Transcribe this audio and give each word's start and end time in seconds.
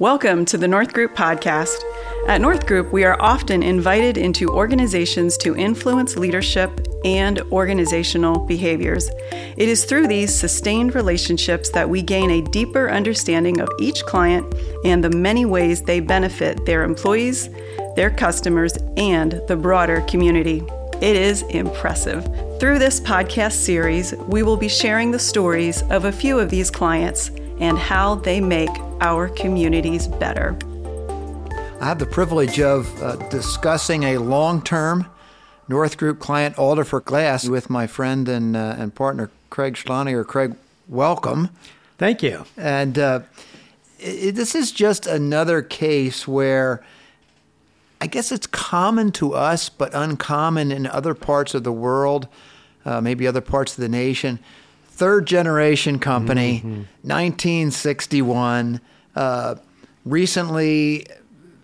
Welcome 0.00 0.46
to 0.46 0.56
the 0.56 0.66
North 0.66 0.94
Group 0.94 1.14
podcast. 1.14 1.76
At 2.26 2.40
North 2.40 2.66
Group, 2.66 2.90
we 2.90 3.04
are 3.04 3.20
often 3.20 3.62
invited 3.62 4.16
into 4.16 4.48
organizations 4.48 5.36
to 5.36 5.54
influence 5.54 6.16
leadership 6.16 6.70
and 7.04 7.38
organizational 7.52 8.46
behaviors. 8.46 9.10
It 9.30 9.68
is 9.68 9.84
through 9.84 10.06
these 10.06 10.34
sustained 10.34 10.94
relationships 10.94 11.68
that 11.72 11.90
we 11.90 12.00
gain 12.00 12.30
a 12.30 12.40
deeper 12.40 12.90
understanding 12.90 13.60
of 13.60 13.68
each 13.78 14.02
client 14.06 14.54
and 14.86 15.04
the 15.04 15.10
many 15.10 15.44
ways 15.44 15.82
they 15.82 16.00
benefit 16.00 16.64
their 16.64 16.82
employees, 16.82 17.50
their 17.94 18.10
customers, 18.10 18.78
and 18.96 19.42
the 19.48 19.56
broader 19.56 20.00
community. 20.08 20.62
It 21.02 21.14
is 21.14 21.42
impressive. 21.50 22.24
Through 22.58 22.78
this 22.78 23.00
podcast 23.00 23.52
series, 23.52 24.14
we 24.28 24.42
will 24.42 24.56
be 24.56 24.68
sharing 24.68 25.10
the 25.10 25.18
stories 25.18 25.82
of 25.90 26.06
a 26.06 26.12
few 26.12 26.38
of 26.38 26.48
these 26.48 26.70
clients 26.70 27.30
and 27.60 27.78
how 27.78 28.16
they 28.16 28.40
make 28.40 28.70
our 29.00 29.28
communities 29.28 30.08
better. 30.08 30.58
I 31.80 31.86
have 31.86 31.98
the 31.98 32.06
privilege 32.06 32.60
of 32.60 33.02
uh, 33.02 33.16
discussing 33.28 34.02
a 34.02 34.18
long 34.18 34.60
term 34.62 35.06
North 35.68 35.96
Group 35.96 36.18
client, 36.18 36.56
Alderfer 36.56 37.04
Glass, 37.04 37.46
with 37.46 37.70
my 37.70 37.86
friend 37.86 38.28
and, 38.28 38.56
uh, 38.56 38.74
and 38.76 38.94
partner, 38.94 39.30
Craig 39.50 39.74
Schloneger. 39.74 40.26
Craig, 40.26 40.56
welcome. 40.88 41.50
Thank 41.96 42.22
you. 42.22 42.44
And 42.56 42.98
uh, 42.98 43.20
it, 43.98 44.32
this 44.32 44.54
is 44.54 44.72
just 44.72 45.06
another 45.06 45.62
case 45.62 46.26
where 46.26 46.82
I 48.00 48.06
guess 48.06 48.32
it's 48.32 48.46
common 48.46 49.12
to 49.12 49.34
us, 49.34 49.68
but 49.68 49.94
uncommon 49.94 50.72
in 50.72 50.86
other 50.86 51.14
parts 51.14 51.54
of 51.54 51.64
the 51.64 51.72
world, 51.72 52.26
uh, 52.84 53.00
maybe 53.00 53.26
other 53.26 53.42
parts 53.42 53.74
of 53.74 53.82
the 53.82 53.88
nation. 53.88 54.38
Third 55.00 55.26
generation 55.26 55.98
company, 55.98 56.58
mm-hmm. 56.58 56.82
1961 57.08 58.82
uh, 59.16 59.54
recently 60.04 61.06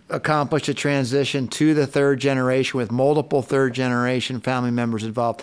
accomplished 0.09 0.71
a 0.71 0.75
transition 0.75 1.47
to 1.49 1.75
the 1.75 1.87
third 1.87 2.19
generation 2.19 2.79
with 2.79 2.91
multiple 2.91 3.43
third 3.43 3.75
generation 3.75 4.41
family 4.41 4.71
members 4.71 5.05
involved. 5.05 5.43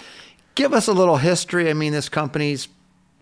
Give 0.55 0.73
us 0.73 0.87
a 0.87 0.91
little 0.91 1.17
history. 1.17 1.69
I 1.69 1.73
mean, 1.73 1.93
this 1.93 2.09
company's 2.09 2.67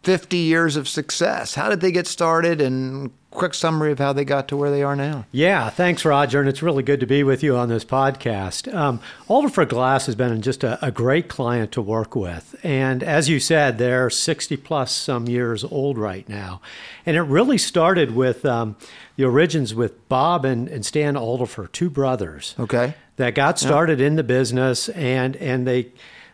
50 0.03 0.37
years 0.37 0.77
of 0.77 0.87
success. 0.87 1.53
How 1.55 1.67
did 1.67 1.81
they 1.81 1.91
get 1.91 2.07
started 2.07 2.61
and 2.61 3.11
quick 3.31 3.53
summary 3.53 3.91
of 3.91 3.99
how 3.99 4.13
they 4.13 4.25
got 4.25 4.47
to 4.49 4.57
where 4.57 4.69
they 4.69 4.83
are 4.83 4.95
now. 4.95 5.25
Yeah, 5.31 5.69
thanks, 5.69 6.05
Roger. 6.05 6.39
And 6.39 6.49
it's 6.49 6.61
really 6.61 6.83
good 6.83 6.99
to 6.99 7.05
be 7.05 7.23
with 7.23 7.41
you 7.41 7.55
on 7.55 7.69
this 7.69 7.85
podcast. 7.85 8.71
Um, 8.73 8.99
Alderfer 9.29 9.67
Glass 9.67 10.05
has 10.05 10.15
been 10.15 10.41
just 10.41 10.63
a, 10.63 10.83
a, 10.85 10.91
great 10.91 11.29
client 11.29 11.71
to 11.71 11.81
work 11.81 12.15
with. 12.15 12.55
And 12.61 13.01
as 13.01 13.29
you 13.29 13.39
said, 13.39 13.77
they're 13.77 14.09
60 14.09 14.57
plus 14.57 14.91
some 14.91 15.27
years 15.27 15.63
old 15.63 15.97
right 15.97 16.27
now. 16.27 16.61
And 17.05 17.15
it 17.15 17.21
really 17.21 17.57
started 17.57 18.13
with 18.13 18.45
um, 18.45 18.75
the 19.15 19.25
origins 19.25 19.73
with 19.73 20.07
Bob 20.09 20.45
and, 20.45 20.67
and 20.67 20.85
Stan 20.85 21.15
Alderfer, 21.15 21.71
two 21.71 21.89
brothers. 21.89 22.53
Okay. 22.59 22.95
That 23.15 23.35
got 23.35 23.59
started 23.59 23.99
yeah. 23.99 24.07
in 24.07 24.15
the 24.15 24.23
business 24.23 24.89
and, 24.89 25.35
and 25.37 25.65
they, 25.65 25.91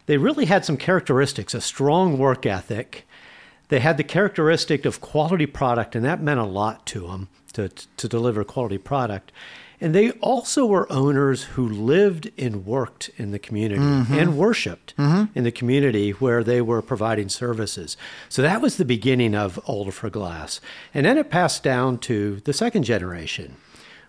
they 0.08 0.18
really 0.18 0.46
had 0.46 0.66
some 0.66 0.78
characteristics, 0.78 1.54
a 1.54 1.62
strong 1.62 2.18
work 2.18 2.46
ethic 2.46 3.07
they 3.70 3.80
had 3.80 3.98
the 3.98 4.04
characteristic 4.04 4.86
of 4.86 5.02
quality 5.02 5.46
product, 5.46 5.96
and 5.96 6.06
that 6.06 6.22
meant 6.22 6.40
a 6.40 6.46
lot 6.46 6.86
to 6.88 7.08
them 7.08 7.28
to, 7.54 7.70
to 7.70 8.08
deliver 8.08 8.44
quality 8.44 8.78
product. 8.78 9.32
And 9.80 9.94
they 9.94 10.12
also 10.14 10.66
were 10.66 10.92
owners 10.92 11.44
who 11.44 11.68
lived 11.68 12.32
and 12.38 12.66
worked 12.66 13.12
in 13.18 13.30
the 13.32 13.38
community 13.38 13.82
mm-hmm. 13.82 14.14
and 14.14 14.38
worshiped 14.38 14.96
mm-hmm. 14.98 15.38
in 15.38 15.44
the 15.44 15.52
community 15.52 16.12
where 16.12 16.44
they 16.44 16.62
were 16.62 16.82
providing 16.82 17.30
services. 17.30 17.96
So 18.28 18.42
that 18.42 18.62
was 18.62 18.78
the 18.78 18.86
beginning 18.86 19.36
of 19.36 19.60
Alderfer 19.68 20.12
Glass. 20.12 20.60
And 20.96 21.06
then 21.06 21.20
it 21.20 21.30
passed 21.30 21.62
down 21.62 22.00
to 22.00 22.38
the 22.38 22.54
second 22.54 22.84
generation, 22.84 23.56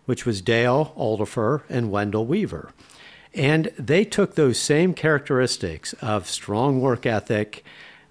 which 0.06 0.24
was 0.24 0.40
Dale 0.40 0.94
Alderfer 0.96 1.62
and 1.68 1.90
Wendell 1.90 2.24
Weaver. 2.24 2.70
And 3.34 3.70
they 3.78 4.04
took 4.04 4.34
those 4.36 4.58
same 4.58 4.94
characteristics 4.94 5.92
of 6.00 6.30
strong 6.30 6.80
work 6.80 7.04
ethic, 7.04 7.62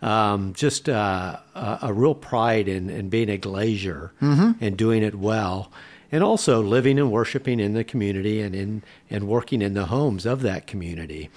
um, 0.01 0.53
just 0.53 0.87
uh, 0.87 1.37
a, 1.55 1.79
a, 1.83 1.93
real 1.93 2.13
pride 2.13 2.67
in, 2.67 2.89
in 2.89 3.09
being 3.09 3.29
a 3.29 3.37
glazier 3.37 4.11
mm-hmm. 4.21 4.51
and 4.63 4.77
doing 4.77 5.01
it 5.01 5.15
well, 5.15 5.71
and 6.11 6.23
also 6.23 6.61
living 6.61 6.99
and 6.99 7.11
worshiping 7.11 7.59
in 7.59 7.73
the 7.73 7.83
community 7.83 8.39
and 8.41 8.55
in 8.55 8.83
and 9.09 9.27
working 9.27 9.61
in 9.61 9.73
the 9.73 9.87
homes 9.87 10.25
of 10.25 10.41
that 10.41 10.67
community. 10.67 11.29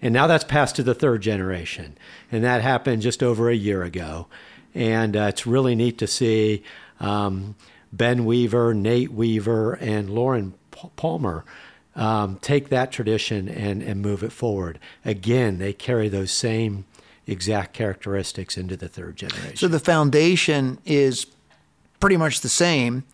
And 0.00 0.14
now 0.14 0.26
that's 0.26 0.44
passed 0.44 0.76
to 0.76 0.82
the 0.82 0.94
third 0.94 1.20
generation, 1.20 1.98
and 2.32 2.42
that 2.44 2.62
happened 2.62 3.02
just 3.02 3.22
over 3.22 3.50
a 3.50 3.54
year 3.54 3.82
ago. 3.82 4.26
And 4.74 5.16
uh, 5.16 5.26
it's 5.28 5.46
really 5.46 5.74
neat 5.74 5.98
to 5.98 6.06
see 6.06 6.62
um, 7.00 7.56
Ben 7.92 8.24
Weaver, 8.24 8.74
Nate 8.74 9.12
Weaver, 9.12 9.74
and 9.74 10.08
Lauren 10.10 10.54
Palmer. 10.70 11.44
Um, 11.96 12.38
take 12.40 12.68
that 12.68 12.92
tradition 12.92 13.48
and, 13.48 13.82
and 13.82 14.00
move 14.00 14.22
it 14.22 14.30
forward. 14.30 14.78
Again, 15.04 15.58
they 15.58 15.72
carry 15.72 16.08
those 16.08 16.30
same 16.30 16.84
exact 17.28 17.74
characteristics 17.74 18.56
into 18.56 18.76
the 18.76 18.88
third 18.88 19.16
generation. 19.16 19.56
So 19.56 19.68
the 19.68 19.78
foundation 19.78 20.78
is 20.84 21.26
pretty 22.00 22.16
much 22.16 22.40
the 22.40 22.48
same, 22.48 23.04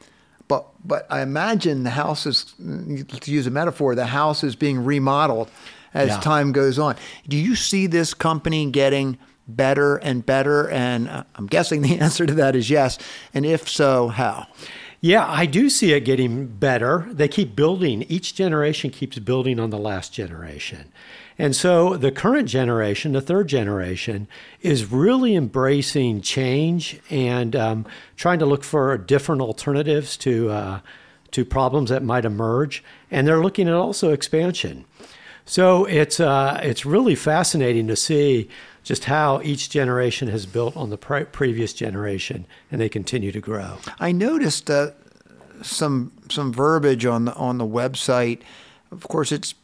but 0.48 0.66
but 0.84 1.06
I 1.10 1.20
imagine 1.22 1.84
the 1.84 1.90
house 1.90 2.26
is 2.26 2.54
to 2.58 3.30
use 3.30 3.46
a 3.46 3.50
metaphor, 3.50 3.94
the 3.94 4.06
house 4.06 4.44
is 4.44 4.56
being 4.56 4.84
remodeled 4.84 5.50
as 5.92 6.08
yeah. 6.08 6.20
time 6.20 6.52
goes 6.52 6.78
on. 6.78 6.96
Do 7.28 7.36
you 7.36 7.56
see 7.56 7.86
this 7.86 8.14
company 8.14 8.70
getting 8.70 9.18
better 9.46 9.96
and 9.96 10.24
better? 10.24 10.68
And 10.68 11.08
uh, 11.08 11.24
I'm 11.36 11.46
guessing 11.46 11.82
the 11.82 11.98
answer 12.00 12.26
to 12.26 12.34
that 12.34 12.56
is 12.56 12.70
yes. 12.70 12.98
And 13.32 13.46
if 13.46 13.68
so, 13.68 14.08
how? 14.08 14.46
Yeah, 15.00 15.26
I 15.28 15.46
do 15.46 15.68
see 15.68 15.92
it 15.92 16.00
getting 16.00 16.46
better. 16.46 17.06
They 17.10 17.28
keep 17.28 17.54
building. 17.54 18.04
Each 18.08 18.34
generation 18.34 18.90
keeps 18.90 19.18
building 19.18 19.60
on 19.60 19.68
the 19.70 19.78
last 19.78 20.14
generation. 20.14 20.92
And 21.38 21.56
so 21.56 21.96
the 21.96 22.12
current 22.12 22.48
generation, 22.48 23.12
the 23.12 23.20
third 23.20 23.48
generation, 23.48 24.28
is 24.60 24.90
really 24.90 25.34
embracing 25.34 26.20
change 26.20 27.00
and 27.10 27.56
um, 27.56 27.86
trying 28.16 28.38
to 28.38 28.46
look 28.46 28.62
for 28.62 28.96
different 28.96 29.42
alternatives 29.42 30.16
to 30.18 30.50
uh, 30.50 30.80
to 31.32 31.44
problems 31.44 31.90
that 31.90 32.04
might 32.04 32.24
emerge, 32.24 32.84
and 33.10 33.26
they're 33.26 33.42
looking 33.42 33.66
at 33.66 33.74
also 33.74 34.12
expansion. 34.12 34.84
So 35.44 35.84
it's 35.84 36.20
uh, 36.20 36.60
it's 36.62 36.86
really 36.86 37.16
fascinating 37.16 37.88
to 37.88 37.96
see 37.96 38.48
just 38.84 39.06
how 39.06 39.40
each 39.42 39.68
generation 39.68 40.28
has 40.28 40.46
built 40.46 40.76
on 40.76 40.90
the 40.90 40.96
pre- 40.96 41.24
previous 41.24 41.72
generation, 41.72 42.46
and 42.70 42.80
they 42.80 42.88
continue 42.88 43.32
to 43.32 43.40
grow. 43.40 43.78
I 43.98 44.12
noticed 44.12 44.70
uh, 44.70 44.92
some 45.62 46.12
some 46.30 46.52
verbiage 46.52 47.04
on 47.04 47.24
the 47.24 47.34
on 47.34 47.58
the 47.58 47.66
website. 47.66 48.42
Of 48.92 49.08
course, 49.08 49.32
it's 49.32 49.54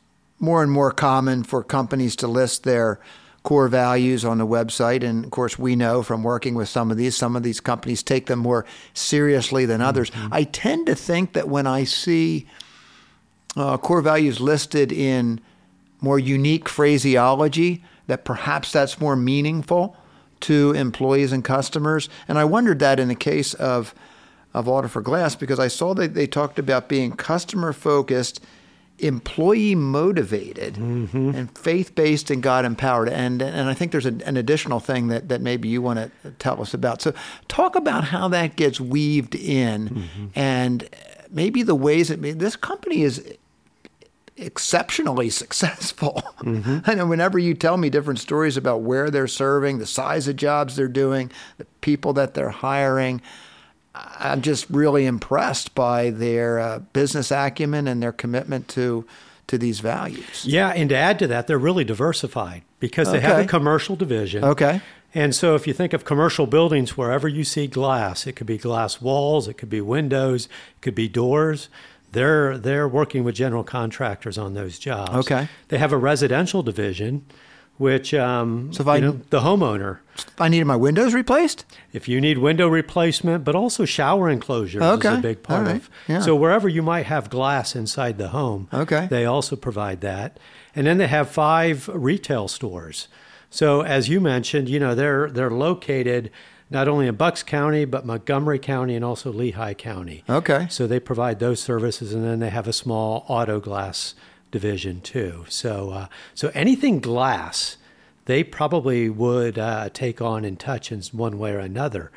more 0.40 0.62
and 0.62 0.72
more 0.72 0.90
common 0.90 1.44
for 1.44 1.62
companies 1.62 2.16
to 2.16 2.26
list 2.26 2.64
their 2.64 2.98
core 3.42 3.68
values 3.68 4.24
on 4.24 4.38
the 4.38 4.46
website. 4.46 5.02
And 5.02 5.24
of 5.24 5.30
course, 5.30 5.58
we 5.58 5.76
know 5.76 6.02
from 6.02 6.22
working 6.22 6.54
with 6.54 6.68
some 6.68 6.90
of 6.90 6.96
these, 6.96 7.16
some 7.16 7.36
of 7.36 7.42
these 7.42 7.60
companies 7.60 8.02
take 8.02 8.26
them 8.26 8.40
more 8.40 8.66
seriously 8.92 9.66
than 9.66 9.80
others. 9.80 10.10
Mm-hmm. 10.10 10.34
I 10.34 10.44
tend 10.44 10.86
to 10.86 10.94
think 10.94 11.34
that 11.34 11.48
when 11.48 11.66
I 11.66 11.84
see 11.84 12.46
uh, 13.56 13.78
core 13.78 14.02
values 14.02 14.40
listed 14.40 14.90
in 14.92 15.40
more 16.00 16.18
unique 16.18 16.68
phraseology, 16.68 17.84
that 18.06 18.24
perhaps 18.24 18.72
that's 18.72 19.00
more 19.00 19.16
meaningful 19.16 19.96
to 20.40 20.72
employees 20.72 21.32
and 21.32 21.44
customers. 21.44 22.08
And 22.26 22.38
I 22.38 22.44
wondered 22.44 22.78
that 22.80 22.98
in 22.98 23.08
the 23.08 23.14
case 23.14 23.54
of 23.54 23.94
of 24.52 24.66
Alderfer 24.66 25.02
Glass 25.02 25.36
because 25.36 25.60
I 25.60 25.68
saw 25.68 25.94
that 25.94 26.14
they 26.14 26.26
talked 26.26 26.58
about 26.58 26.88
being 26.88 27.12
customer 27.12 27.72
focused 27.72 28.40
employee 29.02 29.74
motivated 29.74 30.74
mm-hmm. 30.74 31.30
and 31.34 31.58
faith 31.58 31.94
based 31.94 32.30
and 32.30 32.42
God 32.42 32.64
empowered. 32.64 33.08
And 33.08 33.42
and 33.42 33.68
I 33.68 33.74
think 33.74 33.92
there's 33.92 34.06
a, 34.06 34.14
an 34.24 34.36
additional 34.36 34.80
thing 34.80 35.08
that, 35.08 35.28
that 35.28 35.40
maybe 35.40 35.68
you 35.68 35.82
want 35.82 35.98
to 36.22 36.30
tell 36.32 36.60
us 36.60 36.74
about. 36.74 37.02
So 37.02 37.12
talk 37.48 37.76
about 37.76 38.04
how 38.04 38.28
that 38.28 38.56
gets 38.56 38.80
weaved 38.80 39.34
in 39.34 39.88
mm-hmm. 39.88 40.26
and 40.34 40.88
maybe 41.30 41.62
the 41.62 41.74
ways 41.74 42.08
that 42.08 42.20
this 42.38 42.56
company 42.56 43.02
is 43.02 43.36
exceptionally 44.36 45.30
successful. 45.30 46.22
Mm-hmm. 46.40 46.78
I 46.84 46.94
know 46.94 47.06
whenever 47.06 47.38
you 47.38 47.54
tell 47.54 47.76
me 47.76 47.90
different 47.90 48.18
stories 48.18 48.56
about 48.56 48.82
where 48.82 49.10
they're 49.10 49.28
serving, 49.28 49.78
the 49.78 49.86
size 49.86 50.28
of 50.28 50.36
jobs 50.36 50.76
they're 50.76 50.88
doing, 50.88 51.30
the 51.58 51.66
people 51.80 52.12
that 52.14 52.34
they're 52.34 52.50
hiring, 52.50 53.20
I'm 53.94 54.42
just 54.42 54.68
really 54.70 55.06
impressed 55.06 55.74
by 55.74 56.10
their 56.10 56.58
uh, 56.60 56.78
business 56.92 57.30
acumen 57.30 57.88
and 57.88 58.02
their 58.02 58.12
commitment 58.12 58.68
to 58.68 59.04
to 59.48 59.58
these 59.58 59.80
values. 59.80 60.44
Yeah, 60.46 60.68
and 60.68 60.88
to 60.90 60.96
add 60.96 61.18
to 61.18 61.26
that, 61.26 61.48
they're 61.48 61.58
really 61.58 61.84
diversified 61.84 62.62
because 62.78 63.10
they 63.10 63.18
okay. 63.18 63.26
have 63.26 63.38
a 63.44 63.48
commercial 63.48 63.96
division. 63.96 64.44
Okay. 64.44 64.80
And 65.12 65.34
so 65.34 65.56
if 65.56 65.66
you 65.66 65.72
think 65.72 65.92
of 65.92 66.04
commercial 66.04 66.46
buildings, 66.46 66.96
wherever 66.96 67.26
you 67.26 67.42
see 67.42 67.66
glass, 67.66 68.28
it 68.28 68.36
could 68.36 68.46
be 68.46 68.58
glass 68.58 69.00
walls, 69.00 69.48
it 69.48 69.54
could 69.54 69.68
be 69.68 69.80
windows, 69.80 70.46
it 70.46 70.82
could 70.82 70.94
be 70.94 71.08
doors. 71.08 71.68
They're 72.12 72.58
they're 72.58 72.88
working 72.88 73.24
with 73.24 73.34
general 73.34 73.64
contractors 73.64 74.38
on 74.38 74.54
those 74.54 74.78
jobs. 74.78 75.14
Okay. 75.14 75.48
They 75.68 75.78
have 75.78 75.92
a 75.92 75.96
residential 75.96 76.62
division 76.62 77.26
which 77.80 78.12
um, 78.12 78.70
So 78.74 78.82
if 78.82 78.88
I- 78.88 78.96
you 78.96 79.02
know, 79.02 79.20
the 79.30 79.40
homeowner, 79.40 79.98
If 80.18 80.38
I 80.38 80.48
needed 80.48 80.66
my 80.66 80.76
windows 80.76 81.14
replaced, 81.14 81.64
if 81.94 82.06
you 82.08 82.20
need 82.20 82.36
window 82.36 82.68
replacement, 82.68 83.42
but 83.42 83.54
also 83.56 83.86
shower 83.86 84.28
enclosures 84.28 84.82
is 84.82 85.04
a 85.06 85.16
big 85.22 85.42
part 85.42 85.66
right. 85.66 85.76
of. 85.76 85.88
Yeah. 86.06 86.20
So 86.20 86.36
wherever 86.36 86.68
you 86.68 86.82
might 86.82 87.06
have 87.06 87.30
glass 87.30 87.74
inside 87.74 88.18
the 88.18 88.28
home, 88.28 88.68
Okay. 88.72 89.06
they 89.10 89.24
also 89.24 89.56
provide 89.56 90.02
that. 90.02 90.38
And 90.76 90.86
then 90.86 90.98
they 90.98 91.06
have 91.06 91.30
five 91.30 91.88
retail 91.92 92.48
stores. 92.48 93.08
So 93.48 93.80
as 93.80 94.10
you 94.10 94.20
mentioned, 94.20 94.68
you 94.68 94.78
know 94.78 94.94
they're 94.94 95.30
they're 95.30 95.50
located 95.50 96.30
not 96.68 96.86
only 96.86 97.06
in 97.08 97.14
Bucks 97.16 97.42
County 97.42 97.84
but 97.86 98.04
Montgomery 98.04 98.58
County 98.58 98.94
and 98.94 99.04
also 99.04 99.32
Lehigh 99.32 99.74
County. 99.74 100.22
Okay. 100.28 100.66
So 100.68 100.86
they 100.86 101.00
provide 101.00 101.38
those 101.38 101.60
services, 101.62 102.12
and 102.12 102.22
then 102.24 102.40
they 102.40 102.50
have 102.50 102.68
a 102.68 102.72
small 102.74 103.24
auto 103.26 103.58
glass 103.58 104.14
division 104.50 105.00
too. 105.00 105.44
So 105.48 105.90
uh, 105.90 106.06
so 106.34 106.50
anything 106.54 107.00
glass, 107.00 107.76
they 108.24 108.42
probably 108.44 109.08
would 109.08 109.58
uh, 109.58 109.88
take 109.92 110.20
on 110.20 110.44
and 110.44 110.58
touch 110.58 110.90
in 110.92 111.02
one 111.12 111.38
way 111.38 111.52
or 111.52 111.58
another. 111.58 112.10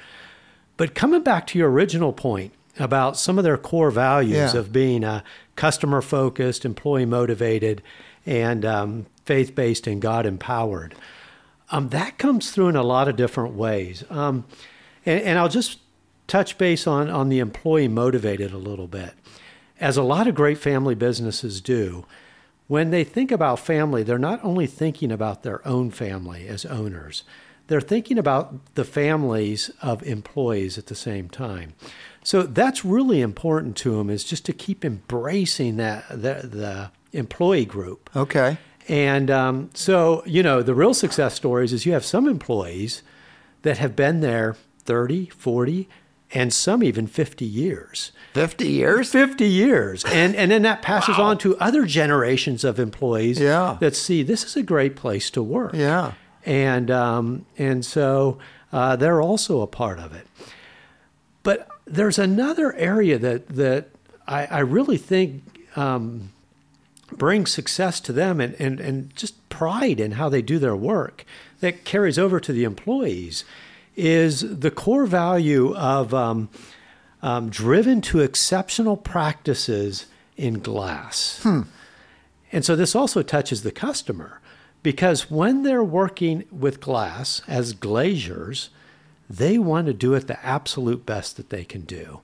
But 0.78 0.96
coming 0.96 1.22
back 1.24 1.46
to 1.48 1.60
your 1.60 1.70
original 1.72 2.14
point 2.14 2.54
about 2.80 3.16
some 3.18 3.38
of 3.38 3.44
their 3.44 3.58
core 3.58 3.92
values 3.92 4.54
Yeah. 4.54 4.60
of 4.60 4.72
being 4.72 5.04
uh, 5.04 5.22
customer 5.56 6.02
focused, 6.02 6.66
employee 6.66 7.06
motivated, 7.06 7.84
and 8.26 8.66
um, 8.66 9.06
faith 9.26 9.54
based 9.54 9.86
and 9.86 10.02
God 10.02 10.26
empowered, 10.26 10.96
um, 11.70 11.90
that 11.90 12.18
comes 12.18 12.52
through 12.52 12.70
in 12.70 12.76
a 12.76 12.84
lot 12.84 13.08
of 13.08 13.16
different 13.16 13.54
ways. 13.54 14.04
Um, 14.10 14.46
and, 15.06 15.22
and 15.22 15.40
I'll 15.40 15.50
just 15.50 15.80
touch 16.28 16.58
base 16.58 16.88
on, 16.88 17.10
on 17.10 17.30
the 17.30 17.38
employee 17.40 17.88
motivated 17.88 18.52
a 18.52 18.58
little 18.58 18.88
bit. 18.88 19.14
As 19.84 19.98
a 19.98 20.02
lot 20.02 20.28
of 20.28 20.34
great 20.34 20.58
family 20.58 20.96
businesses 20.96 21.60
do, 21.60 22.06
when 22.68 22.90
they 22.92 23.04
think 23.04 23.32
about 23.32 23.60
family, 23.60 24.02
they're 24.02 24.18
not 24.18 24.40
only 24.42 24.66
thinking 24.66 25.12
about 25.12 25.44
their 25.44 25.66
own 25.68 25.92
family 25.92 26.48
as 26.48 26.64
owners, 26.64 27.26
they're 27.68 27.82
thinking 27.82 28.18
about 28.18 28.76
the 28.76 28.86
families 28.86 29.72
of 29.82 30.02
employees 30.04 30.78
at 30.78 30.86
the 30.86 30.96
same 30.96 31.28
time. 31.28 31.74
So 32.24 32.44
that's 32.44 32.86
really 32.86 33.20
important 33.20 33.76
to 33.78 33.98
them 33.98 34.10
is 34.10 34.24
just 34.24 34.46
to 34.46 34.54
keep 34.54 34.86
embracing 34.86 35.76
that 35.76 36.08
the, 36.08 36.48
the 36.48 36.92
employee 37.12 37.66
group. 37.66 38.10
okay. 38.16 38.58
And 38.88 39.30
um, 39.30 39.70
so, 39.74 40.24
you 40.26 40.44
know, 40.44 40.62
the 40.62 40.74
real 40.74 40.94
success 40.94 41.34
stories 41.34 41.74
is 41.74 41.86
you 41.86 41.92
have 41.92 42.06
some 42.06 42.30
employees 42.30 43.04
that 43.64 43.80
have 43.80 43.98
been 43.98 44.22
there 44.22 44.56
30, 44.86 45.26
40, 45.28 45.90
and 46.34 46.52
some 46.54 46.84
even 46.84 47.08
50 47.08 47.46
years. 47.46 48.12
50 48.34 48.68
years? 48.68 49.12
50 49.12 49.46
years. 49.48 50.04
And, 50.06 50.36
and 50.36 50.50
then 50.52 50.64
that 50.64 50.82
passes 50.82 51.20
on 51.20 51.38
to 51.40 51.56
other 51.58 51.86
generations 51.86 52.64
of 52.64 52.80
employees 52.80 53.40
Yeah. 53.40 53.78
that 53.80 53.96
see 53.96 54.24
this 54.24 54.44
is 54.44 54.56
a 54.56 54.64
great 54.64 54.96
place 54.96 55.30
to 55.32 55.44
work. 55.44 55.74
Yeah. 55.76 56.14
And, 56.46 56.90
um, 56.90 57.46
and 57.58 57.86
so 57.86 58.40
uh, 58.72 58.96
they're 58.96 59.22
also 59.22 59.62
a 59.62 59.68
part 59.68 60.00
of 60.00 60.14
it. 60.14 60.28
But 61.44 61.68
there's 61.86 62.18
another 62.18 62.74
area 62.74 63.18
that, 63.20 63.50
that 63.50 63.90
I, 64.28 64.46
I 64.48 64.60
really 64.60 64.98
think 64.98 65.44
um, 65.76 66.32
brings 67.12 67.52
success 67.52 68.00
to 68.02 68.14
them 68.14 68.42
and, 68.42 68.56
and, 68.60 68.80
and 68.80 69.16
just 69.16 69.48
pride 69.50 70.00
in 70.00 70.14
how 70.14 70.30
they 70.30 70.42
do 70.42 70.58
their 70.58 70.76
work 70.76 71.26
that 71.60 71.84
carries 71.86 72.18
over 72.18 72.40
to 72.40 72.52
the 72.52 72.64
employees 72.64 73.46
is 73.96 74.60
the 74.60 74.72
core 74.72 75.06
value 75.06 75.76
of 75.76 76.14
um, 76.14 76.50
um, 77.22 77.50
driven 77.50 78.02
to 78.02 78.20
exceptional 78.20 78.98
practices 78.98 80.08
in 80.36 80.60
glass. 80.60 81.40
And 82.52 82.64
so 82.64 82.76
this 82.76 82.96
also 82.96 83.24
touches 83.24 83.64
the 83.64 83.72
customer 83.72 84.40
because 84.84 85.32
when 85.32 85.64
they're 85.64 85.84
working 85.84 86.44
with 86.52 86.80
glass 86.80 87.42
as 87.48 87.74
glaziers, 87.74 88.70
they 89.30 89.58
want 89.58 89.88
to 89.88 89.94
do 89.94 90.14
it 90.14 90.28
the 90.28 90.46
absolute 90.46 91.06
best 91.06 91.38
that 91.38 91.50
they 91.50 91.64
can 91.64 91.82
do. 91.82 92.22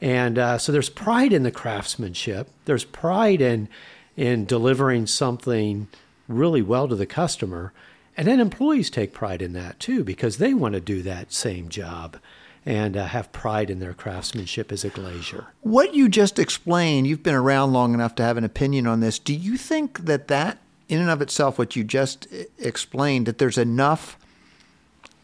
And 0.00 0.38
uh, 0.38 0.58
so 0.58 0.72
there's 0.72 0.90
pride 0.90 1.32
in 1.32 1.44
the 1.44 1.50
craftsmanship. 1.50 2.48
There's 2.64 2.84
pride 2.84 3.40
in 3.40 3.68
in 4.16 4.44
delivering 4.44 5.06
something 5.06 5.88
really 6.28 6.62
well 6.62 6.88
to 6.88 6.96
the 6.96 7.06
customer. 7.06 7.72
And 8.16 8.26
then 8.28 8.40
employees 8.40 8.90
take 8.90 9.12
pride 9.12 9.40
in 9.42 9.52
that 9.54 9.78
too 9.80 10.04
because 10.04 10.36
they 10.38 10.52
want 10.54 10.74
to 10.74 10.80
do 10.80 11.02
that 11.02 11.32
same 11.32 11.68
job 11.68 12.18
and 12.66 12.96
uh, 12.96 13.06
have 13.06 13.32
pride 13.32 13.70
in 13.70 13.78
their 13.80 13.94
craftsmanship 13.94 14.70
as 14.70 14.84
a 14.84 14.90
glazier. 14.90 15.46
What 15.62 15.94
you 15.94 16.08
just 16.10 16.38
explained, 16.38 17.06
you've 17.06 17.22
been 17.22 17.34
around 17.34 17.72
long 17.72 17.94
enough 17.94 18.14
to 18.16 18.22
have 18.22 18.36
an 18.36 18.44
opinion 18.44 18.86
on 18.86 19.00
this. 19.00 19.18
Do 19.18 19.32
you 19.34 19.56
think 19.56 20.00
that 20.04 20.28
that, 20.28 20.58
in 20.88 21.00
and 21.00 21.08
of 21.08 21.22
itself, 21.22 21.58
what 21.58 21.74
you 21.76 21.84
just 21.84 22.26
e- 22.30 22.44
explained, 22.58 23.24
that 23.26 23.38
there's 23.38 23.56
enough 23.56 24.18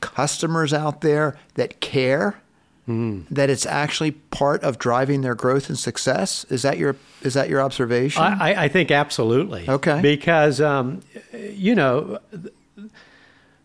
customers 0.01 0.73
out 0.73 1.01
there 1.01 1.37
that 1.55 1.81
care, 1.81 2.41
that 2.89 3.51
it's 3.51 3.67
actually 3.67 4.13
part 4.13 4.63
of 4.63 4.79
driving 4.79 5.23
their 5.23 5.35
growth 5.35 5.69
and 5.69 5.77
success? 5.79 6.45
Is 6.51 6.63
that 6.63 6.79
your 6.79 6.95
is 7.21 7.35
that 7.35 7.49
your 7.49 7.61
observation? 7.61 8.23
I, 8.23 8.53
I- 8.53 8.65
I 8.65 8.69
think 8.69 8.91
absolutely. 8.93 9.69
Okay. 9.69 10.01
Because 10.01 10.61
um, 10.61 11.01
you 11.33 11.75
know, 11.75 12.21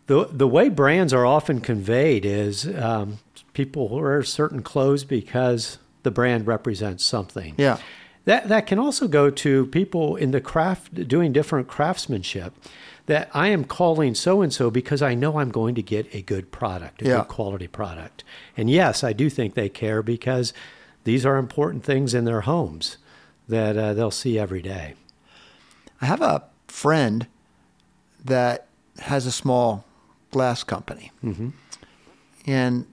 the 0.08 0.26
the 0.32 0.48
way 0.48 0.70
brands 0.70 1.14
are 1.14 1.26
often 1.26 1.62
conveyed 1.62 2.26
is 2.26 2.68
um, 2.68 3.20
people 3.54 3.88
wear 3.90 4.24
certain 4.24 4.62
clothes 4.62 5.04
because 5.04 5.78
the 6.04 6.12
brand 6.12 6.48
represents 6.48 7.04
something. 7.04 7.56
yeah. 7.58 7.78
That 8.26 8.50
that 8.50 8.68
can 8.68 8.78
also 8.78 9.08
go 9.08 9.30
to 9.32 9.66
people 9.68 10.16
in 10.16 10.30
the 10.32 10.42
craft 10.42 11.08
doing 11.08 11.34
different 11.34 11.68
craftsmanship. 11.68 12.54
That 13.08 13.30
I 13.34 13.48
am 13.48 13.64
calling 13.66 14.14
so 14.14 14.42
and 14.42 14.54
so 14.54 14.70
because 14.70 15.02
I 15.02 15.16
know 15.16 15.40
I'm 15.40 15.50
going 15.50 15.74
to 15.76 15.82
get 15.82 16.14
a 16.14 16.22
good 16.22 16.52
product, 16.52 17.02
a 17.02 17.06
Yeah. 17.06 17.18
good 17.18 17.28
quality 17.30 17.68
product. 17.68 18.24
And 18.56 18.70
yes, 18.70 19.04
I 19.04 19.12
do 19.12 19.28
think 19.30 19.56
they 19.56 19.70
care 19.70 20.04
because 20.04 20.54
these 21.04 21.26
are 21.26 21.38
important 21.38 21.84
things 21.84 22.14
in 22.14 22.26
their 22.26 22.42
homes 22.42 22.98
that 23.50 23.76
uh, 23.76 23.94
they'll 23.96 24.12
see 24.12 24.38
every 24.38 24.62
day. 24.62 24.94
I 26.00 26.06
have 26.06 26.22
a 26.22 26.44
friend 26.68 27.26
that 28.24 28.68
has 29.02 29.26
a 29.26 29.32
small 29.32 29.86
glass 30.32 30.64
company. 30.64 31.12
Mm-hmm. 31.24 31.50
And 32.46 32.86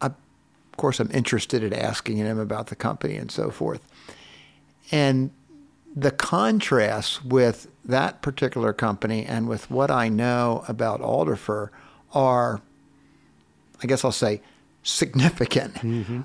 I, 0.00 0.06
of 0.06 0.76
course, 0.76 1.00
I'm 1.00 1.10
interested 1.10 1.62
in 1.62 1.72
asking 1.72 2.16
him 2.18 2.38
about 2.38 2.68
the 2.68 2.76
company 2.76 3.16
and 3.16 3.30
so 3.30 3.50
forth. 3.50 3.80
And 4.90 5.30
the 5.96 6.10
contrast 6.10 7.24
with 7.24 7.66
that 7.84 8.20
particular 8.22 8.72
company 8.72 9.24
and 9.24 9.48
with 9.48 9.70
what 9.70 9.90
I 9.90 10.08
know 10.08 10.64
about 10.68 11.00
Alderfer 11.00 11.70
are, 12.12 12.60
I 13.82 13.86
guess 13.86 14.04
I'll 14.04 14.12
say, 14.12 14.40
significant. 14.82 15.76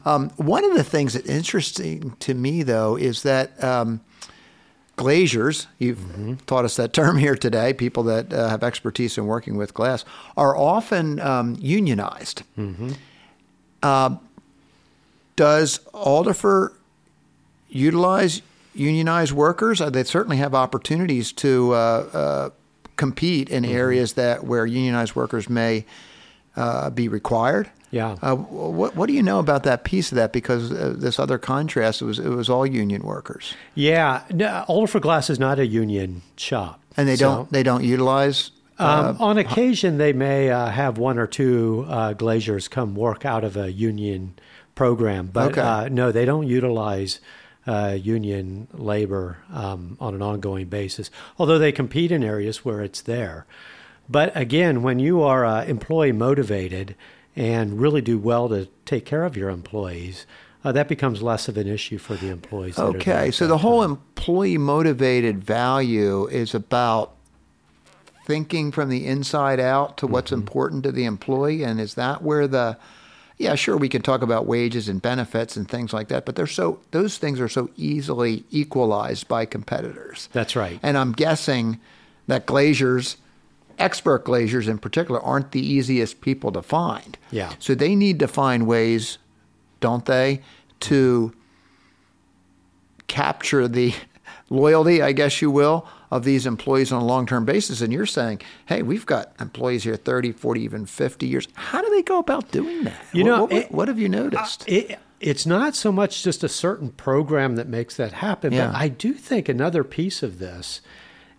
Um, 0.06 0.30
one 0.38 0.64
of 0.64 0.76
the 0.76 0.84
things 0.84 1.14
that's 1.14 1.28
interesting 1.28 2.16
to 2.20 2.34
me, 2.34 2.64
though, 2.64 2.96
is 2.96 3.24
that. 3.24 3.64
Um, 3.64 4.02
glaziers, 4.96 5.68
you've 5.80 6.46
taught 6.46 6.66
us 6.66 6.76
that 6.76 6.94
term 6.94 7.18
here 7.18 7.36
today, 7.36 7.74
people 7.74 8.04
that 8.04 8.32
uh, 8.34 8.50
have 8.50 8.64
expertise 8.64 9.18
in 9.18 9.26
working 9.26 9.58
with 9.58 9.74
glass, 9.74 10.06
are 10.38 10.56
often 10.56 11.20
um, 11.20 11.58
unionized. 11.60 12.44
Uh, 13.82 14.16
does 15.36 15.80
Alderfer 15.94 16.74
utilize 17.70 18.42
unionized 18.76 19.32
workers? 19.32 19.82
Uh, 19.82 19.90
they 19.90 20.04
certainly 20.04 20.38
have 20.38 20.54
opportunities 20.54 21.32
to 21.34 21.74
uh, 21.74 21.76
uh, 21.76 22.50
compete 22.96 23.50
in 23.50 23.66
areas 23.66 24.14
that 24.14 24.44
where 24.44 24.66
unionized 24.66 25.16
workers 25.16 25.50
may 25.50 25.86
uh, 26.56 26.90
be 26.90 27.08
required. 27.08 27.70
Yeah. 27.92 28.18
Uh, 28.22 28.36
what 28.36 28.96
What 28.96 29.08
do 29.08 29.14
you 29.14 29.22
know 29.24 29.40
about 29.40 29.64
that 29.64 29.84
piece 29.84 30.12
of 30.12 30.16
that? 30.16 30.34
Because 30.34 30.72
uh, 30.72 30.96
this 30.98 31.20
other 31.20 31.38
contrast, 31.38 32.02
it 32.02 32.06
was 32.06 32.20
it 32.20 32.30
was 32.30 32.50
all 32.50 32.66
union 32.66 33.04
workers, 33.04 33.54
Yeah, 33.76 34.24
no, 34.32 34.66
Alderfer 34.68 35.00
Glass 35.02 35.30
is 35.30 35.40
not 35.40 35.60
a 35.60 35.66
union 35.66 36.22
shop, 36.36 36.80
and 36.98 37.08
they 37.08 37.16
So, 37.16 37.26
don't 37.30 37.52
they 37.52 37.64
don't 37.64 37.84
utilize. 37.84 38.52
Um, 38.80 39.18
on 39.20 39.38
occasion, 39.38 39.98
they 40.00 40.14
may 40.14 40.50
uh, 40.50 40.66
have 40.70 40.98
one 40.98 41.20
or 41.20 41.28
two 41.28 41.86
uh, 41.88 42.14
glaziers 42.14 42.68
come 42.68 42.96
work 42.96 43.24
out 43.26 43.44
of 43.44 43.56
a 43.56 43.72
union 43.72 44.34
program, 44.74 45.30
but 45.32 45.52
Okay. 45.52 45.62
uh, 45.62 45.88
no, 45.90 46.12
they 46.12 46.26
don't 46.26 46.48
utilize 46.48 47.20
uh, 47.68 47.96
union 48.02 48.68
labor 48.74 49.38
um, 49.54 49.96
on 50.00 50.16
an 50.16 50.22
ongoing 50.24 50.66
basis. 50.68 51.12
Although 51.38 51.60
they 51.60 51.72
compete 51.72 52.12
in 52.12 52.24
areas 52.24 52.66
where 52.66 52.82
it's 52.82 53.02
there. 53.02 53.46
But 54.10 54.36
again, 54.36 54.84
when 54.84 55.00
you 55.00 55.22
are 55.22 55.46
uh, 55.46 55.64
employee 55.66 56.12
motivated 56.12 56.96
and 57.36 57.80
really 57.80 58.02
do 58.02 58.20
well 58.20 58.50
to 58.50 58.68
take 58.86 59.06
care 59.06 59.24
of 59.24 59.38
your 59.38 59.50
employees, 59.50 60.26
uh, 60.64 60.72
that 60.72 60.88
becomes 60.88 61.22
less 61.22 61.48
of 61.48 61.58
an 61.58 61.68
issue 61.68 61.98
for 61.98 62.16
the 62.16 62.30
employees. 62.30 62.80
Okay, 62.80 63.32
so 63.32 63.48
the 63.48 63.58
whole 63.58 63.84
employee 63.84 64.58
motivated 64.58 65.44
value 65.44 66.28
is 66.28 66.54
about 66.54 67.16
thinking 68.26 68.72
from 68.72 68.90
the 68.90 69.06
inside 69.06 69.60
out 69.60 69.98
to 69.98 70.08
what's 70.08 70.32
important 70.32 70.84
to 70.84 70.92
the 70.92 71.06
employee, 71.06 71.64
and 71.64 71.82
is 71.82 71.96
that 71.96 72.22
where 72.22 72.48
the 72.48 72.78
yeah, 73.38 73.56
sure, 73.56 73.76
we 73.76 73.90
can 73.90 74.02
talk 74.02 74.22
about 74.22 74.46
wages 74.46 74.88
and 74.88 75.02
benefits 75.02 75.58
and 75.58 75.68
things 75.68 75.92
like 75.92 76.08
that, 76.10 76.26
but 76.26 76.36
they're 76.36 76.48
so 76.48 76.80
those 76.92 77.18
things 77.18 77.40
are 77.40 77.50
so 77.50 77.70
easily 77.76 78.46
equalized 78.52 79.28
by 79.28 79.46
competitors. 79.46 80.30
That's 80.32 80.56
right. 80.56 80.80
And 80.84 80.98
I'm 80.98 81.12
guessing 81.12 81.80
that 82.28 82.46
glaziers 82.46 83.18
expert 83.80 84.26
glaziers 84.26 84.68
in 84.68 84.78
particular 84.78 85.22
aren't 85.22 85.52
the 85.52 85.66
easiest 85.66 86.22
people 86.22 86.52
to 86.52 86.62
find. 86.62 87.18
Yeah. 87.32 87.54
So 87.60 87.76
they 87.76 87.96
need 87.96 88.20
to 88.20 88.28
find 88.28 88.68
ways, 88.68 89.18
don't 89.80 90.06
they, 90.06 90.42
to 90.82 91.34
capture 93.08 93.68
the 93.68 93.94
loyalty, 94.50 95.02
I 95.02 95.12
guess 95.12 95.42
you 95.42 95.52
will, 95.52 95.88
of 96.12 96.24
these 96.24 96.46
employees 96.46 96.92
on 96.92 97.02
a 97.02 97.06
long 97.06 97.26
term 97.26 97.46
basis. 97.46 97.82
And 97.82 97.92
you're 97.92 98.06
saying, 98.06 98.42
hey, 98.68 98.82
we've 98.82 99.06
got 99.06 99.34
employees 99.40 99.84
here 99.84 99.96
30, 99.96 100.32
40, 100.32 100.62
even 100.62 100.86
50 100.86 101.28
years. 101.28 101.48
How 101.56 101.82
do 101.82 101.90
they 101.90 102.02
go 102.04 102.20
about 102.20 102.52
doing 102.52 102.84
that? 102.84 103.02
You 103.14 103.24
what, 103.26 103.30
know, 103.30 103.44
what, 103.44 103.52
it- 103.54 103.72
what 103.72 103.88
have 103.88 104.00
you 104.00 104.10
noticed? 104.10 104.64
It, 104.68 105.00
it's 105.20 105.46
not 105.46 105.74
so 105.74 105.90
much 105.92 106.22
just 106.22 106.44
a 106.44 106.50
certain 106.50 106.92
program 106.92 107.56
that 107.56 107.68
makes 107.70 107.96
that 107.96 108.12
happen, 108.14 108.52
Yeah. 108.52 108.68
but 108.68 108.76
I 108.76 108.90
do 108.90 109.14
think 109.14 109.48
another 109.48 109.84
piece 109.86 110.22
of 110.22 110.38
this 110.38 110.82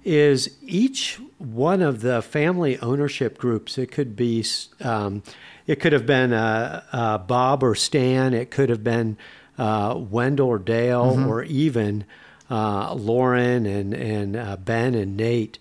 is 0.04 0.56
each 0.62 1.20
one 1.38 1.82
of 1.82 2.02
the 2.02 2.22
family 2.22 2.78
ownership 2.80 3.38
groups. 3.38 3.78
It 3.78 3.90
could 3.90 4.14
be, 4.14 4.44
um, 4.80 5.22
it 5.66 5.80
could 5.80 5.92
have 5.92 6.06
been 6.06 6.32
uh, 6.32 6.82
uh, 6.92 7.18
Bob 7.18 7.62
or 7.62 7.74
Stan. 7.74 8.34
It 8.34 8.50
could 8.50 8.68
have 8.68 8.84
been 8.84 9.16
uh, 9.56 9.94
Wendell 9.96 10.48
or 10.48 10.58
Dale, 10.58 11.24
or 11.26 11.42
even 11.44 12.04
uh, 12.50 12.92
Lauren 12.94 13.66
and 13.66 13.94
and 13.94 14.36
uh, 14.36 14.56
Ben 14.56 14.94
and 14.94 15.16
Nate. 15.16 15.58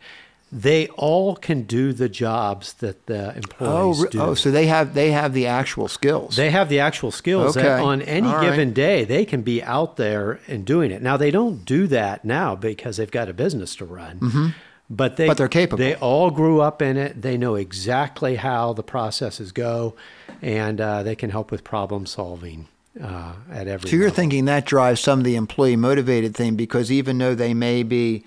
They 0.55 0.87
all 0.89 1.35
can 1.35 1.63
do 1.63 1.93
the 1.93 2.07
jobs 2.07 2.73
that 2.73 3.07
the 3.07 3.33
oh, 3.33 3.37
employees 3.37 4.01
re- 4.03 4.09
do. 4.11 4.21
oh, 4.21 4.33
so 4.35 4.51
they 4.51 4.67
have 4.67 4.93
they 4.93 5.09
have 5.11 5.33
the 5.33 5.47
actual 5.47 5.87
skills. 5.87 6.35
They 6.35 6.51
have 6.51 6.69
the 6.69 6.79
actual 6.79 7.09
skills 7.09 7.57
Okay. 7.57 7.67
on 7.83 8.03
any 8.03 8.27
All 8.27 8.39
given 8.41 8.67
right. 8.69 8.73
day 8.75 9.03
they 9.03 9.25
can 9.25 9.41
be 9.41 9.63
out 9.63 9.97
there 9.97 10.39
and 10.47 10.63
doing 10.63 10.91
it. 10.91 11.01
Now 11.01 11.17
they 11.17 11.31
don't 11.31 11.65
do 11.65 11.87
that 11.87 12.23
now 12.23 12.55
because 12.55 12.97
they've 12.97 13.09
got 13.09 13.29
a 13.29 13.33
business 13.33 13.75
to 13.77 13.85
run. 13.85 14.53
But 14.89 15.17
they 15.17 15.23
Mm-hmm. 15.23 15.29
But 15.31 15.37
they're 15.37 15.47
capable. 15.47 15.77
They 15.83 15.95
all 15.95 16.29
grew 16.29 16.61
up 16.61 16.81
in 16.83 16.97
it. 16.97 17.19
They 17.19 17.35
know 17.35 17.55
exactly 17.55 18.35
how 18.35 18.73
the 18.73 18.83
processes 18.83 19.51
go, 19.51 19.95
and 20.41 20.79
uh, 20.79 21.01
they 21.01 21.15
can 21.15 21.31
help 21.31 21.49
with 21.49 21.63
problem 21.63 22.05
solving 22.05 22.67
uh, 23.01 23.33
at 23.51 23.67
every. 23.67 23.89
So 23.89 23.95
you're 23.95 24.05
level. 24.05 24.15
thinking 24.17 24.45
that 24.45 24.65
drives 24.65 25.01
some 25.01 25.17
of 25.19 25.25
the 25.25 25.35
employee 25.35 25.77
motivated 25.77 26.35
thing 26.35 26.55
because 26.55 26.91
even 26.91 27.17
though 27.17 27.33
they 27.33 27.55
may 27.55 27.81
be 27.81 28.23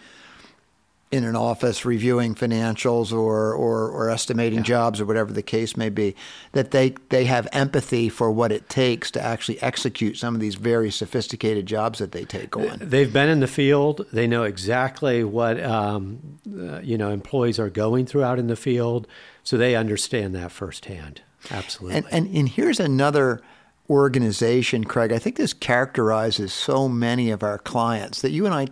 in 1.12 1.22
an 1.22 1.36
office 1.36 1.84
reviewing 1.84 2.34
financials 2.34 3.12
or, 3.12 3.54
or, 3.54 3.88
or 3.88 4.10
estimating 4.10 4.64
jobs 4.64 5.00
or 5.00 5.06
whatever 5.06 5.32
the 5.32 5.42
case 5.42 5.76
may 5.76 5.88
be, 5.88 6.16
that 6.50 6.72
they, 6.72 6.90
they 7.10 7.24
have 7.26 7.46
empathy 7.52 8.08
for 8.08 8.30
what 8.30 8.50
it 8.50 8.68
takes 8.68 9.10
to 9.12 9.22
actually 9.22 9.60
execute 9.62 10.16
some 10.16 10.34
of 10.34 10.40
these 10.40 10.56
very 10.56 10.90
sophisticated 10.90 11.64
jobs 11.64 12.00
that 12.00 12.10
they 12.10 12.24
take 12.24 12.56
on. 12.56 12.78
They've 12.80 13.12
been 13.12 13.28
in 13.28 13.38
the 13.38 13.46
field. 13.46 14.04
They 14.12 14.26
know 14.26 14.42
exactly 14.42 15.22
what 15.22 15.62
um, 15.62 16.38
uh, 16.46 16.80
you 16.80 16.98
know 16.98 17.10
employees 17.10 17.60
are 17.60 17.70
going 17.70 18.06
through 18.06 18.24
out 18.24 18.40
in 18.40 18.48
the 18.48 18.56
field, 18.56 19.06
so 19.44 19.56
they 19.56 19.76
understand 19.76 20.34
that 20.34 20.50
firsthand. 20.50 21.22
Absolutely. 21.52 21.98
And, 21.98 22.06
and 22.10 22.36
and 22.36 22.48
here's 22.48 22.80
another 22.80 23.40
organization, 23.88 24.84
Craig. 24.84 25.12
I 25.12 25.18
think 25.18 25.36
this 25.36 25.52
characterizes 25.52 26.52
so 26.52 26.88
many 26.88 27.30
of 27.30 27.44
our 27.44 27.58
clients 27.58 28.22
that 28.22 28.30
you 28.30 28.44
and 28.44 28.54
I 28.54 28.68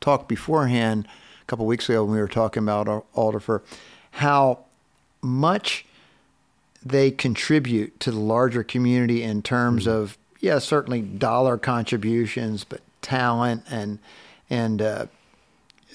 talked 0.00 0.28
beforehand 0.28 1.08
couple 1.48 1.66
weeks 1.66 1.88
ago 1.88 2.04
when 2.04 2.14
we 2.14 2.20
were 2.20 2.28
talking 2.28 2.62
about 2.62 2.86
Alderfer, 3.14 3.62
how 4.12 4.60
much 5.22 5.84
they 6.84 7.10
contribute 7.10 7.98
to 8.00 8.10
the 8.10 8.18
larger 8.18 8.62
community 8.62 9.22
in 9.22 9.42
terms 9.42 9.86
of 9.88 10.16
yeah, 10.40 10.60
certainly 10.60 11.00
dollar 11.00 11.58
contributions, 11.58 12.62
but 12.64 12.80
talent 13.02 13.64
and 13.68 13.98
and 14.48 14.80
uh, 14.80 15.06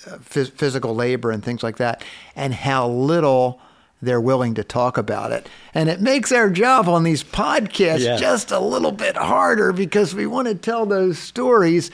phys- 0.06 0.52
physical 0.52 0.94
labor 0.94 1.32
and 1.32 1.44
things 1.44 1.64
like 1.64 1.78
that, 1.78 2.04
and 2.36 2.54
how 2.54 2.88
little 2.90 3.60
they're 4.02 4.20
willing 4.20 4.54
to 4.56 4.64
talk 4.66 4.98
about 4.98 5.32
it. 5.32 5.48
And 5.74 5.88
it 5.88 6.02
makes 6.02 6.34
our 6.34 6.50
job 6.50 6.90
on 6.90 7.04
these 7.04 7.24
podcasts 7.24 8.02
Yeah. 8.04 8.18
just 8.18 8.52
a 8.52 8.60
little 8.60 8.92
bit 8.92 9.16
harder 9.16 9.72
because 9.72 10.14
we 10.14 10.28
want 10.28 10.50
to 10.50 10.56
tell 10.56 10.86
those 10.86 11.18
stories. 11.18 11.90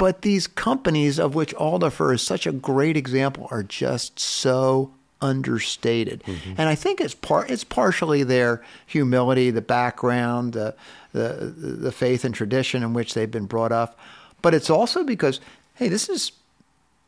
But 0.00 0.22
these 0.22 0.46
companies, 0.46 1.18
of 1.18 1.34
which 1.34 1.54
Alderfer 1.56 2.14
is 2.14 2.22
such 2.22 2.46
a 2.46 2.52
great 2.52 2.96
example, 2.96 3.48
are 3.50 3.62
just 3.62 4.18
so 4.18 4.92
understated. 5.20 6.22
Mm-hmm. 6.22 6.54
And 6.56 6.70
I 6.70 6.74
think 6.74 7.02
it's 7.02 7.14
part 7.14 7.50
it's 7.50 7.64
partially 7.64 8.22
their 8.22 8.64
humility, 8.86 9.50
the 9.50 9.60
background, 9.60 10.54
the, 10.54 10.74
the 11.12 11.52
the 11.54 11.92
faith 11.92 12.24
and 12.24 12.34
tradition 12.34 12.82
in 12.82 12.94
which 12.94 13.12
they've 13.12 13.30
been 13.30 13.44
brought 13.44 13.72
up, 13.72 13.98
but 14.40 14.54
it's 14.54 14.70
also 14.70 15.04
because 15.04 15.38
hey, 15.74 15.88
this 15.88 16.08
is 16.08 16.32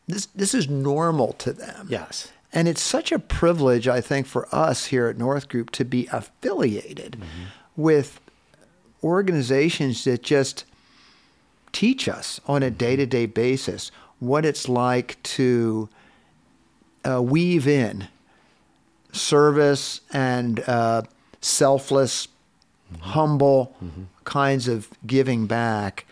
this 0.06 0.26
this 0.26 0.52
is 0.52 0.68
normal 0.68 1.32
to 1.32 1.54
them. 1.54 1.87
Yes. 1.88 2.30
And 2.52 2.68
it's 2.68 2.82
such 2.82 3.11
a 3.11 3.18
privilege, 3.18 3.88
I 3.88 4.02
think, 4.02 4.26
for 4.26 4.54
us 4.54 4.84
here 4.84 5.06
at 5.06 5.16
North 5.16 5.49
Group 5.49 5.70
to 5.70 5.87
be 5.87 6.11
affiliated 6.12 7.12
mm-hmm. 7.12 7.44
with 7.75 8.20
organizations 9.02 10.04
that 10.04 10.22
just 10.22 10.66
teach 11.73 12.09
us 12.09 12.41
on 12.47 12.62
a 12.62 12.71
day 12.71 12.97
to 12.97 13.07
day 13.07 13.26
basis 13.26 13.91
what 14.19 14.45
it's 14.45 14.69
like 14.69 15.21
to 15.23 15.88
uh, 17.09 17.21
weave 17.23 17.67
in 17.67 18.09
service 19.12 20.00
and 20.12 20.61
uh, 20.69 21.02
selfless, 21.41 22.29
humble 23.00 23.75
kinds 24.25 24.69
of 24.69 24.88
giving 25.07 25.47
back, 25.47 26.07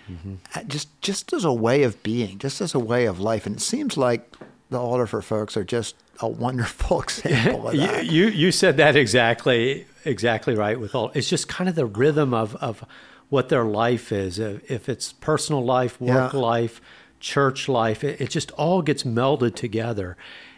uh, 0.55 0.63
just 0.65 0.89
just 1.03 1.33
as 1.33 1.45
a 1.45 1.53
way 1.53 1.83
of 1.83 2.03
being, 2.03 2.39
just 2.39 2.61
as 2.61 2.75
a 2.75 2.79
way 2.79 3.07
of 3.07 3.21
life. 3.21 3.47
And 3.47 3.57
it 3.57 3.61
seems 3.61 3.97
like 3.97 4.35
the 4.71 4.79
Alderfer 4.79 5.23
folks 5.23 5.57
are 5.57 5.65
just 5.65 5.95
a 6.21 6.29
wonderful 6.29 7.01
example 7.03 7.69
of 7.69 7.75
You, 7.77 7.87
that. 7.87 8.07
you 8.07 8.27
you 8.29 8.53
said 8.53 8.77
that 8.79 8.97
exactly 8.97 9.87
exactly 10.05 10.55
right 10.55 10.81
with 10.81 10.95
all 10.95 11.11
it's 11.15 11.29
just 11.29 11.47
kind 11.47 11.69
of 11.69 11.75
the 11.77 11.85
rhythm 11.85 12.33
of 12.33 12.57
of 12.57 12.83
what 13.31 13.49
their 13.49 13.65
life 13.65 14.13
is 14.13 14.39
if 14.39 14.89
it's 14.89 15.13
personal 15.15 15.65
life 15.65 16.01
work 16.01 16.33
Yeah. 16.35 16.39
life 16.39 16.81
church 17.21 17.69
life 17.69 18.05
it, 18.05 18.21
it 18.21 18.31
just 18.31 18.51
all 18.53 18.83
gets 18.83 19.03
melded 19.05 19.55
together 19.55 20.17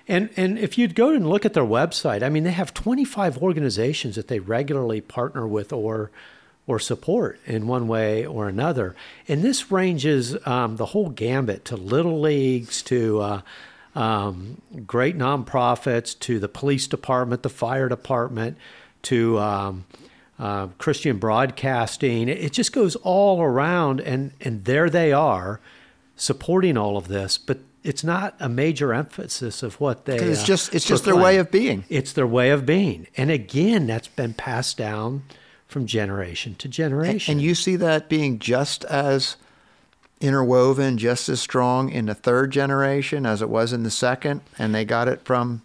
and 0.09 0.31
and 0.37 0.59
if 0.59 0.77
you'd 0.79 0.95
go 0.95 1.11
and 1.15 1.29
look 1.29 1.45
at 1.45 1.55
their 1.55 1.65
website 1.65 2.23
i 2.23 2.29
mean 2.29 2.43
they 2.45 2.53
have 2.53 2.73
25 2.75 3.39
organizations 3.39 4.17
that 4.17 4.29
they 4.29 4.39
regularly 4.41 5.01
partner 5.01 5.47
with 5.47 5.73
or 5.73 6.11
or 6.65 6.79
support 6.79 7.41
in 7.45 7.67
one 7.67 7.89
way 7.89 8.25
or 8.25 8.49
another. 8.49 8.95
And 9.27 9.43
this 9.43 9.73
ranges 9.73 10.37
um, 10.47 10.77
the 10.77 10.87
whole 10.87 11.09
gambit 11.09 11.65
to 11.65 11.77
little 11.77 12.21
leagues, 12.21 12.83
to 12.83 13.21
uh, 13.21 13.41
um, 13.97 14.63
great 14.87 15.19
nonprofits, 15.19 16.17
to 16.21 16.39
the 16.39 16.49
police 16.49 16.87
department, 16.87 17.43
the 17.43 17.49
fire 17.49 17.89
department, 17.89 18.57
to 19.03 19.41
um, 19.41 19.87
uh, 20.39 20.69
Christian 20.79 21.19
broadcasting. 21.19 22.29
It, 22.29 22.53
just 22.53 22.73
goes 22.73 22.97
all 22.97 23.41
around, 23.43 24.01
and, 24.01 24.33
and 24.41 24.65
there 24.65 24.91
they 24.91 25.13
are 25.13 25.61
supporting 26.17 26.77
all 26.77 26.97
of 26.97 27.09
this. 27.09 27.39
But 27.39 27.59
it's 27.85 28.05
not 28.05 28.35
a 28.41 28.49
major 28.49 28.93
emphasis 28.93 29.63
of 29.63 29.81
what 29.81 30.05
they. 30.05 30.17
it's 30.17 30.43
uh, 30.43 30.47
just- 30.47 30.75
it's 30.75 30.85
just 30.87 31.05
their 31.05 31.17
way 31.17 31.39
of 31.39 31.51
being. 31.51 31.85
It's 31.89 32.13
their 32.13 32.27
way 32.27 32.51
of 32.51 32.65
being, 32.67 33.07
and 33.17 33.31
again, 33.31 33.87
that's 33.87 34.09
been 34.09 34.35
passed 34.35 34.77
down 34.77 35.25
from 35.69 35.87
generation 35.87 36.55
to 36.57 36.69
generation. 36.69 37.33
And 37.33 37.43
you 37.43 37.55
see 37.55 37.77
that 37.77 38.09
being 38.09 38.39
just 38.39 38.85
as 38.85 39.37
interwoven, 40.21 40.99
just 40.99 41.29
as 41.29 41.41
strong 41.41 41.91
in 41.91 42.07
the 42.07 42.15
third 42.15 42.51
generation 42.51 43.27
as 43.27 43.43
it 43.43 43.49
was 43.49 43.73
in 43.73 43.83
the 43.83 43.91
second, 43.91 44.43
and 44.59 44.75
they 44.75 44.85
got 44.85 45.09
it 45.09 45.25
from 45.25 45.63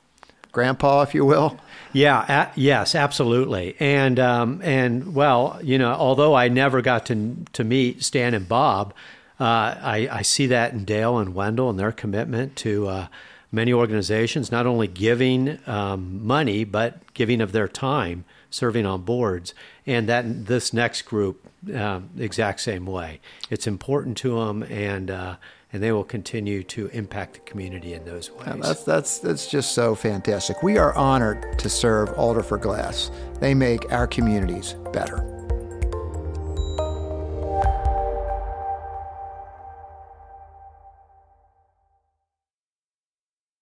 grandpa, 0.57 1.03
if 1.03 1.13
you 1.13 1.23
will. 1.23 1.55
Yeah, 1.93 2.25
a- 2.27 2.51
yes, 2.59 2.95
absolutely. 2.95 3.75
And 3.79 4.19
um, 4.19 4.59
and 4.63 5.13
well, 5.13 5.59
you 5.61 5.77
know, 5.77 5.91
although 5.93 6.33
I 6.33 6.47
never 6.47 6.81
got 6.81 7.05
to 7.07 7.45
to 7.53 7.63
meet 7.63 8.03
Stan 8.03 8.33
and 8.33 8.49
Bob, 8.49 8.91
uh, 9.39 9.43
I, 9.43 10.09
I 10.11 10.21
see 10.23 10.47
that 10.47 10.73
in 10.73 10.83
Dale 10.83 11.19
and 11.19 11.35
Wendell 11.35 11.69
and 11.69 11.77
their 11.77 11.91
commitment 11.91 12.55
to 12.57 12.87
uh, 12.87 13.07
many 13.51 13.71
organizations, 13.71 14.51
not 14.51 14.65
only 14.65 14.87
giving 14.87 15.59
um, 15.67 16.25
money 16.25 16.63
but 16.63 17.13
giving 17.13 17.39
of 17.39 17.51
their 17.51 17.67
time, 17.67 18.25
serving 18.49 18.87
on 18.87 19.03
boards, 19.03 19.53
and 19.85 20.09
that 20.09 20.47
this 20.47 20.73
next 20.73 21.03
group, 21.03 21.39
um, 21.75 22.09
exact 22.17 22.61
same 22.61 22.87
way. 22.87 23.19
It's 23.51 23.67
important 23.67 24.17
to 24.17 24.39
them, 24.43 24.63
and 24.63 25.11
uh, 25.11 25.35
and 25.77 25.83
they 25.83 25.91
will 25.91 26.03
continue 26.03 26.63
to 26.63 26.87
impact 26.87 27.35
the 27.35 27.39
community 27.41 27.93
in 27.93 28.03
those 28.03 28.31
ways. 28.31 28.61
That's 28.63 28.83
that's 28.83 29.19
that's 29.19 29.45
just 29.45 29.73
so 29.73 29.93
fantastic. 29.93 30.63
We 30.63 30.79
are 30.79 30.91
honored 30.95 31.59
to 31.59 31.69
serve 31.69 32.09
Alderfer 32.15 32.59
Glass. 32.59 33.11
They 33.39 33.53
make 33.53 33.91
our 33.91 34.07
communities 34.07 34.73
better. 34.91 35.36